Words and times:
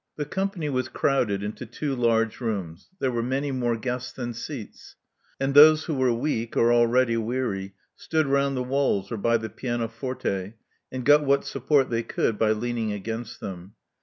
The 0.15 0.25
company 0.25 0.67
was 0.67 0.89
crowded 0.89 1.43
into 1.43 1.63
two 1.67 1.93
large 1.95 2.41
rooms. 2.41 2.89
There 2.97 3.11
were 3.11 3.21
many 3.21 3.51
more 3.51 3.77
guests 3.77 4.11
than 4.11 4.33
seats; 4.33 4.95
and 5.39 5.53
those 5.53 5.83
who 5.83 5.93
were 5.93 6.11
weak 6.11 6.57
or 6.57 6.73
already 6.73 7.17
weary 7.17 7.75
stood 7.95 8.25
round 8.25 8.57
the 8.57 8.63
walls 8.63 9.11
or 9.11 9.17
by 9.17 9.37
the 9.37 9.47
pianoforte, 9.51 10.55
and 10.91 11.05
got 11.05 11.23
what 11.23 11.45
support 11.45 11.91
they 11.91 12.01
could 12.01 12.39
by 12.39 12.51
leaning 12.51 12.91
against 12.91 13.41
them. 13.41 13.75